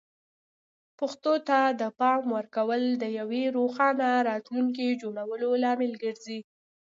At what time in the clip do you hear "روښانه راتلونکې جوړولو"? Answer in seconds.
3.57-5.49